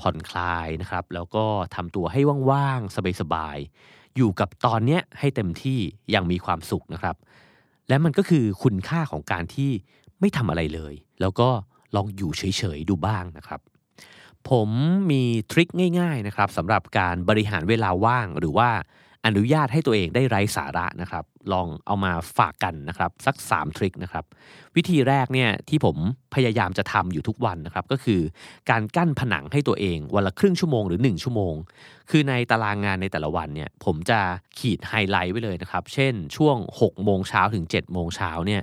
[0.00, 5.78] ผ่อนคลายนะครับ แล้วก็ทำตัวให้ว่างๆสบายๆอยู่กับตอนเนี้ยให้เต็มที่
[6.10, 7.16] อย่างมีความสุขนะครับ
[7.88, 9.70] และมันก็คือคุณค่าของการที่
[10.20, 11.48] ไม่ทำอะไรเลย แล้วก็
[11.96, 12.42] ลองอยู่เฉ
[12.76, 13.60] ยๆดูบ้างนะครับ
[14.50, 14.68] ผม
[15.10, 15.68] มีทริค
[16.00, 18.70] ง่ายๆนะครับสำหรับการบริหารเวลาว่างหรือว่า
[19.26, 24.24] อนุญาตให้ตัวเองได้ไร้สาระนะครับ ลองเอามาฝากกันนะครับ สัก 3 ทริคนะครับ
[24.76, 25.96] วิธีแรกเนี่ยที่ผม
[26.34, 28.20] พยายามจะทำอยู่ทุกวันนะครับ ก็คือ
[28.70, 31.54] การกั้นผนังให้ตัวเอง วันละครึ่งชั่วโมงหรือ 1 ชั่วโมง
[32.10, 34.20] คือในตารางงานในแต่ละวันเนี่ยผมจะ
[34.58, 38.62] ขีดไฮไลท์ไว้เลยนะครับ เช่นช่วง6โมงเช้าถึง7โมงเช้าเนี่ย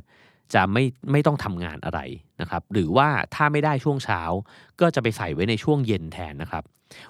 [0.53, 1.99] จะไม่ไม่ต้องทำงานอะไร
[2.41, 4.21] นะครับหรือว่าถ้าไม่ได้ช่วงเช้า
[4.81, 6.63] ก็จะไปใส่ไว้ในช่วงเย็นแทนนะครับ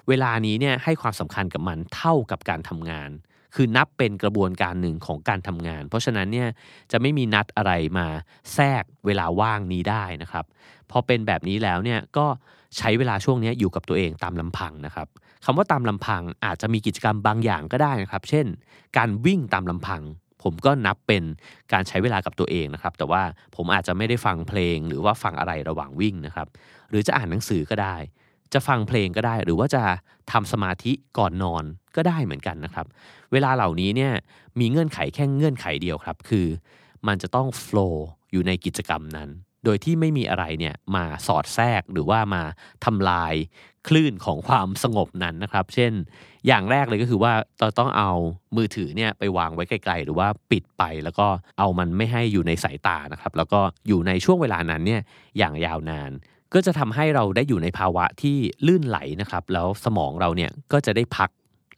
[0.08, 3.10] เวลานี้เนี่ยให้ความสำคัญกับมันเท่ากับการทำงาน
[3.54, 6.48] คือนับเป็นกระบวนการหนึ่งของการทำงาน เพราะฉะนั้นเนี่ย
[6.92, 8.06] จะไม่มีนัดอะไรมา
[8.54, 10.44] แทรกเวลาว่างนี้ได้นะครับ
[10.90, 12.26] พอเป็นแบบนี้แล้วเนี่ยก็
[12.78, 15.08] ใช้เวลาช่วงนี้อยู่กับตัวเองตามลำพังนะครับ
[15.44, 18.46] คำว่าตามลำพังอาจจะมีกิจกรรมบางอย่างก็ได้นะครับ เช่น
[18.96, 20.02] การวิ่งตามลำพัง
[20.42, 21.22] ผมก็นับเป็น
[21.72, 23.22] การใช้เวลากับตัวเองนะครับ แต่ว่า
[23.56, 26.48] ผมอาจจะไม่ได้ฟังเพลง หรือว่าฟังอะไรระหว่างวิ่งนะครับ
[26.90, 27.96] หรือจะอ่านหนังสือก็ได้
[28.52, 29.82] จะฟังเพลงก็ได้ หรือว่าจะ
[30.32, 31.64] ทำสมาธิก่อนนอน
[31.96, 32.86] ก็ได้เหมือนกันนะครับ
[33.32, 34.12] เวลาเหล่านี้เนี่ย
[34.60, 36.46] มีเงื่อนไขแค่เงื่อนไขเดียวครับ คือ
[37.06, 39.28] มันจะต้องโฟล์อยู่ในกิจกรรมนั้น
[39.64, 42.42] โดยที่ไม่มีอะไรเนี่ยมาสอดแทรกหรือว่ามา
[42.84, 43.34] ทำลาย
[43.88, 45.92] คลื่นของความสงบนั้นนะครับ เช่น
[46.46, 48.10] อย่างแรกเลยก็คือว่าเราต้องเอา
[48.56, 51.26] มือถือเนี่ยไปวางไว้ไกลๆ หรือว่าปิดไปแล้วก็
[51.58, 55.00] เอามันไม่ให้อยู่ในสายตานะครับแล้วก็อยู่ในช่วงเวลานั้นเนี่ย
[55.38, 56.10] อย่างยาวนาน
[56.54, 61.30] ก็จะทำให้เราได้อยู่ในภาวะที่ลื่นไหลนะครับแล้วสมองเราเนี่ยก็จะได้พัก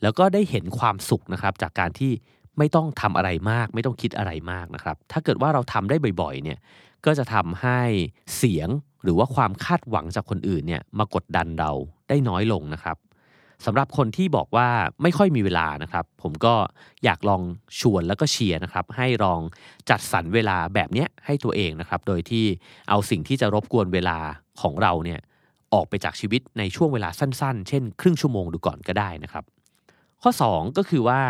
[0.02, 2.12] แล้วก็ได้เห็นความสุขนะครับจากการที่
[2.58, 6.58] ไม่ต้องทำอะไรมาก ไม่ต้องคิดอะไรมากนะครับ ถ้าเกิดว่าเราทำได้บ่อยๆเนี่ย
[7.06, 7.80] ก็จะทำให้
[8.36, 8.68] เสียง
[9.02, 11.70] หรือว่าความคาดหวังจากคนอื่นเนี่ยมากดดันเรา
[12.08, 12.96] ได้น้อยลงนะครับ
[13.64, 14.68] สำหรับคนที่บอกว่า
[15.02, 16.54] ไม่ค่อยมีเวลานะครับ ผมก็
[17.04, 17.42] อยากลอง
[17.80, 19.40] ชวนแล้วก็เชียร์นะครับให้ลอง
[19.90, 22.44] จัดสรรเวลาแบบเนี้ยให้ตัวเองนะครับ โดยที่
[22.88, 24.18] เอาสิ่งที่จะรบกวนเวลา
[24.62, 25.20] ของเราเนี่ย
[25.74, 29.44] ออกไปจากชีวิตในช่วงเวลาสั้น ๆ เช่น ครึ่งชั่วโมงดูก่อนก็ได้นะครับ
[30.22, 31.22] ข้อ 2 ก็คือว่า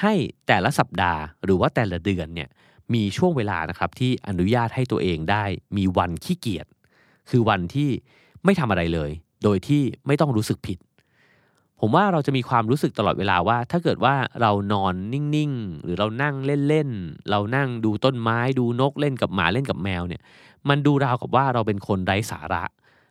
[0.00, 0.12] ให้
[0.46, 2.48] แต่ละสัปดาห์หรือว่าแต่ละเดือนเนี่ย
[2.94, 5.44] มีช่วงเวลานะครับที่อนุญาตให้ตัวเองได้
[5.76, 6.66] มีวันขี้เกียจ
[7.30, 7.90] คือวันที่
[8.44, 9.10] ไม่ทำอะไรเลย
[9.44, 10.78] โดยที่ไม่ต้องรู้สึกผิด
[11.80, 16.34] ผมว่าเราจะมีความรู้สึกตลอดเวลาว่า ถ้าเกิดว่าเรานอนนิ่งๆ หรือเรานั่ง
[16.68, 20.22] เล่นๆ เรานั่งดูต้นไม้ดูนกเล่นกับหมาเล่นกับแมวเนี่ย
[20.68, 22.64] มันดูราวกับว่าเราเป็นคนไร้สาระ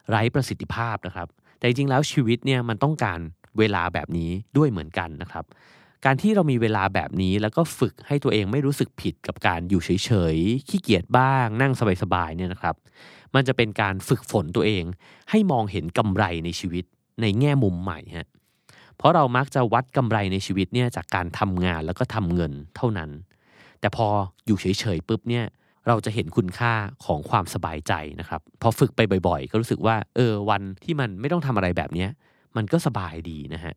[0.10, 3.19] ไร้ประสิทธิภาพนะครับ แต่จริงๆแล้วชีวิตเนี่ยมันต้องการ
[3.60, 5.45] เวลาแบบนี้ด้วยเหมือนกันนะครับ
[6.06, 12.76] การที่เรามีเวลาแบบนี้แล้วก็ฝึกให้ตัวเองไม่รู้สึกผิดกับการอยู่เฉยๆขี้เกียจบ้าง นั่งสบายๆเนี่ยนะครับ
[13.36, 14.84] มันจะเป็นการฝึกฝนตัวเอง
[15.30, 16.86] ให้มองเห็นกำไรในชีวิต
[17.21, 18.28] ในแง่มุมใหม่ฮะ
[19.04, 23.10] เพราะเรามักจะวัดกำไรในชีวิตเนี่ยจากการทำงานแล้วก็ทำเงินเท่านั้น
[23.80, 24.08] แต่พอ
[24.46, 25.46] อยู่เฉยๆปุ๊บเนี่ย
[25.88, 26.74] เราจะเห็นคุณค่า
[27.06, 32.08] ของความสบายใจนะครับ พอฝึกไปบ่อยๆ ก็รู้สึกว่าเออวันที่มันไม่ต้องทำอะไรแบบนี้
[32.56, 33.76] มันก็สบายดีนะฮะ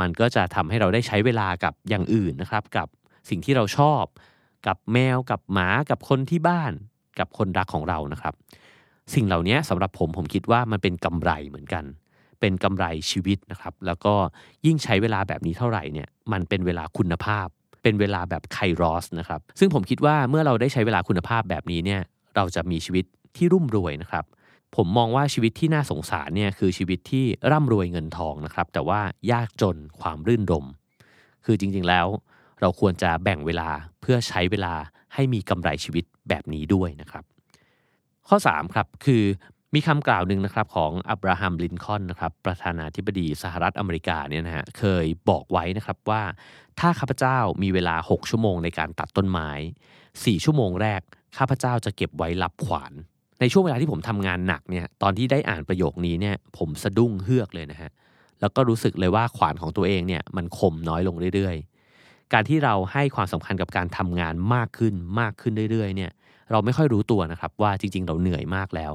[0.00, 2.88] มันก็จะทำให้เราได้ใช้เวลากับอย่างอื่นนะครับ กับ
[3.28, 4.04] สิ่งที่เราชอบ
[4.66, 6.72] กับแมวกับหมากับคนที่บ้าน
[7.18, 8.34] กับคนรักของเรานะครับ
[9.14, 11.84] สิ่งเหล่านี้สำหรับผมผมคิดว่ามันเป็นกำไรเหมือนกัน
[12.44, 14.14] เป็นกำไรชีวิตนะครับ แล้วก็
[14.66, 17.46] ยิ่งใช้เวลาแบบนี้เท่าไหร่เนี่ยมันเป็นเวลาคุณภาพ
[17.82, 22.00] เป็นเวลาแบบไครอสนะครับ ซึ่งผมคิดว่าเมื่อเราได้ใช้เวลาคุณภาพแบบนี้เนี่ย
[22.36, 23.04] เราจะมีชีวิต
[23.36, 24.24] ที่รุ่มรวยนะครับ
[24.76, 29.00] ผมมองว่าชีวิตที่น่าสงสารเนี่ยคือชีวิตที่ร่ำรวยเงินทองนะครับ แต่ว่า
[29.32, 30.66] ยากจนความรื่นรม
[31.44, 32.06] คือจริงๆแล้ว
[32.60, 33.68] เราควรจะแบ่งเวลา
[34.00, 34.74] เพื่อใช้เวลา
[35.14, 37.24] ให้มีกำไรชีวิตแบบนี้ด้วยนะครับ
[38.28, 39.22] ข้อ3ครับคือ
[39.74, 46.22] มีคำกล่าวหนึ่งนะครับของอับราฮัมลินคอนนะครับประธานาธิบดีสหรัฐอเมริกาเนี่ยนะฮะเคยบอกไว้นะครับว่า
[46.80, 49.50] ถ้าข้าพเจ้ามีเวลา 6 ชั่วโมงในการตัดต้นไม้
[49.98, 51.00] 4 ชั่วโมงแรก
[51.36, 52.92] ข้าพเจ้าจะเก็บไว้รับขวาน
[53.40, 57.90] ในช่วงเวลาที่ผมทำงานหนักเนี่ยตอนที่ได้อ่านประโยคนี้เนี่ยผมสะดุ้งเฮือกเลยนะฮะ
[58.40, 66.10] แล้วก็รู้สึกเลยว่าขวานของตัวเองเนี่ยมันคมน้อยลงเรื่อยๆ การที่เราให้ความสำคัญกับการทำงานมากขึ้นมากขึ้นเรื่อยๆเนี่ย
[66.50, 68.92] เราไม่ค่อยรู้ตัวนะครับว่าจริงๆ เราเหนื่อยมากแล้ว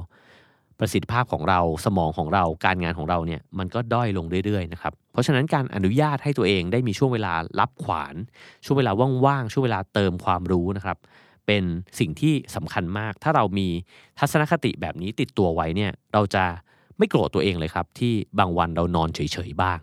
[0.80, 8.14] ประสิทธิภาพของเราสมองของเราการงานของเราเนี่ยมันก็ด้อยลงเรื่อยๆนะครับเพราะฉะนั้นการอนุญาตให้ตัวเองได้มีช่วงเวลารับขวาน
[8.64, 8.92] ช่วงเวลา
[9.26, 10.98] ว่างๆช่วงเวลาเติมความรู้นะครับ
[11.46, 11.62] เป็น
[11.98, 13.68] สิ่งที่สำคัญมาก ถ้าเรามี
[14.18, 16.44] ทัศนคติแบบนี้ติดตัวไว้เนี่ยเราจะ
[16.98, 19.80] ไม่โกรธตัวเองเลยครับ ที่บางวันเรานอนเฉยๆบ้าง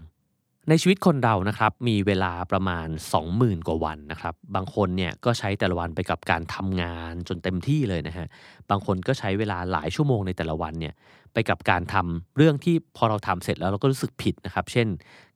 [0.70, 2.88] ในชีวิตคนเรานะครับมีเวลาประมาณ
[3.28, 8.28] 20,000 กว่าวันนะครับ บางคนเนี่ยก็ใช้แต่ละวันไปกับการทำงานจนเต็มที่เลยนะฮะ
[8.70, 10.94] บางคนก็ใช้เวลาหลายชั่วโมงในแต่ละวันเนี่ย
[11.34, 14.88] ไปกับการทำเรื่องที่พอเราทำเสร็จแล้วเราก็รู้สึกผิดนะครับ เช่น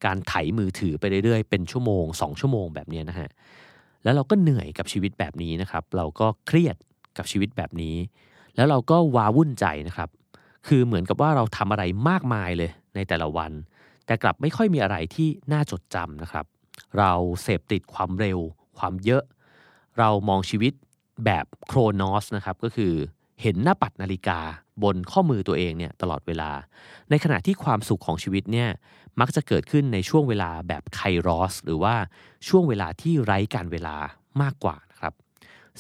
[0.06, 3.30] การไถมือถือไปเรื่อยๆเป็นชั่วโมง 2 ชั่วโมงแบบนี้นะฮะ
[4.04, 6.76] แล้วเราก็เหนื่อยกับชีวิตแบบนี้นะครับ เราก็เครียด
[7.18, 7.96] กับชีวิตแบบนี้
[8.56, 10.10] แล้วเราก็วาวุ่นใจนะครับ
[10.68, 13.52] คือเหมือนกับว่าเราทำอะไรมากมายเลยในแต่ละวัน
[14.12, 16.46] แต่กลับไม่ค่อยมีอะไรที่น่าจดจำนะครับ
[16.98, 18.40] เราเสพติดความเร็ว
[18.78, 19.24] ความเยอะ
[20.00, 20.74] เรามองชีวิต
[21.26, 22.94] แบบโครนอสนะครับก็คือ
[23.42, 24.40] เห็นหน้าปัดนาฬิกา
[24.84, 26.52] บนข้อมือตัวเองเนี่ยตลอดเวลา
[27.10, 28.70] ในขณะที่ความสุขของชีวิตเนี่ย
[29.20, 31.96] มักจะเกิดขึ้นในช่วงเวลาแบบไครอส หรือว่า
[32.48, 33.96] ช่วงเวลาที่ไร้การเวลา
[34.42, 35.14] มากกว่านะครับ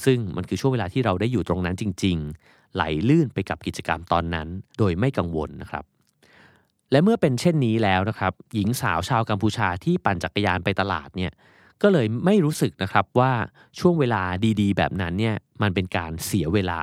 [0.03, 5.85] ซึ่งมันคือช่วงเวลาที่เราได้อยู่ตรงนั้นจริง ๆ ไหลลื่นไปกับกิจกรรมตอนนั้น โดยไม่กังวลนะครับ
[6.91, 11.31] และเมื่อเป็นเช่นนี้แล้วนะครับหญิงสาวชาวกัมพูชาที่ปั่นจักรยานไปตลาดเนี่ย
[11.81, 13.31] ก็เลยไม่รู้สึกนะครับว่า
[13.79, 14.21] ช่วงเวลา
[14.61, 16.81] ดีๆ แบบนั้นเนี่ยมันเป็นการเสียเวลา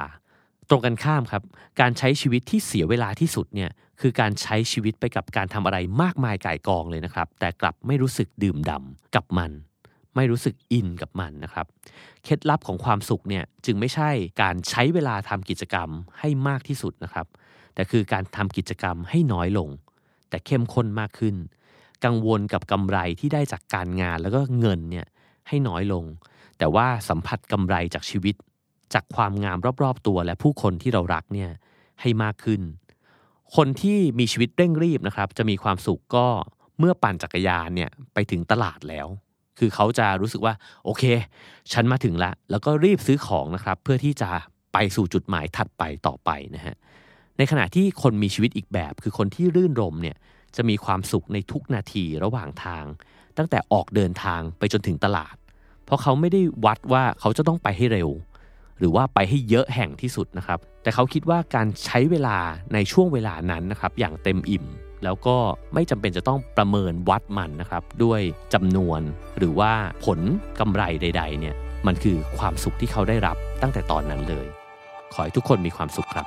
[0.69, 1.43] ตรงกันข้ามครับ
[1.81, 9.51] การใช้ชีวิตที่เสียเวลาที่สุดเนี่ยคือการใช้ชีวิตไปกับการทำอะไรมากมายก่ายกองเลยนะครับ แต่กลับไม่รู้สึกดื่มด่ากับมัน
[10.17, 11.67] ไม่รู้สึกอินกับมันนะครับ
[12.25, 14.11] เคล็ดลับของความสุขเนี่ยจึงไม่ใช่
[14.43, 17.27] การใช้เวลาทำกิจกรรมให้มากที่สุดนะครับ
[17.75, 19.69] แต่คือการทำกิจกรรมให้น้อยลง
[20.31, 21.37] แต่เข้มข้นมากขึ้น
[22.05, 25.07] กังวลกับกำไรที่ได้จากการงานแล้วก็เงินเนี่ย
[25.49, 26.05] ให้น้อยลง
[26.59, 28.35] แต่ว่าสัมผัสกำไรจากชีวิต
[28.95, 31.51] จากความงามรอบๆ ตัวและผู้คนที่เรารักเนี่ย
[32.01, 32.61] ให้มากขึ้น
[33.57, 36.27] คนที่มีชีวิตเร่งรีบนะครับ จะมีความสุขก็
[36.79, 39.07] เมื่อปั่นจักรยานเนี่ยไปถึงตลาดแล้ว
[39.59, 41.05] คือเขาจะรู้สึกว่าโอเค
[41.73, 44.31] ฉันมาถึงแล้วแล้วก็รีบซื้อของนะครับ เพื่อที่จะ
[44.73, 46.77] ไปสู่จุดหมายถัดไปต่อไปนะฮะ
[47.39, 50.17] ในขณะที่คนมีชีวิตอีกแบบ คือคนที่รื่นรมเนี่ย
[50.57, 52.85] จะมีความสุขในทุกนาทีระหว่างทาง
[53.39, 55.37] ตั้งแต่ออกเดินทางไปจนถึงตลาด
[55.85, 58.09] เพราะเขาไม่ได้วัดว่าเขาจะต้องไปให้เร็ว
[58.79, 62.39] หรือว่าไปให้เยอะแห่งที่สุดนะครับ แต่เขาคิดว่าการใช้เวลา
[62.75, 64.65] ในช่วงเวลานั้นนะครับอย่างเต็มอิ่ม
[65.05, 65.37] แล้วก็
[65.75, 68.21] ไม่จำเป็นจะต้องประเมินวัดมันนะครับ ด้วย
[68.55, 69.01] จำนวน
[69.39, 69.73] หรือว่า
[70.05, 70.19] ผล
[70.61, 71.55] กำไรใด ๆ เนี่ย
[71.87, 74.47] มันคือความสุขที่เขาได้รับตั้งแต่ตอนนั้นเลย
[75.13, 76.27] ขอให้ทุกคนมีความสุขครับ